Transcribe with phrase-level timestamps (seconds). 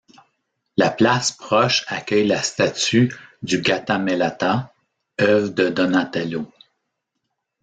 [0.77, 3.13] La place proche accueille la statue
[3.43, 4.73] du Gattamelata,
[5.21, 6.51] œuvre de Donatello.